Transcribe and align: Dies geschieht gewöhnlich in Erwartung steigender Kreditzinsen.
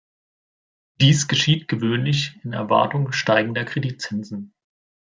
Dies 0.99 1.27
geschieht 1.27 1.67
gewöhnlich 1.67 2.39
in 2.43 2.53
Erwartung 2.53 3.11
steigender 3.11 3.65
Kreditzinsen. 3.65 4.51